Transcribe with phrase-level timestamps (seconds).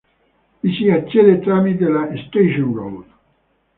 [0.61, 3.05] Vi si accede tramite la Station Road.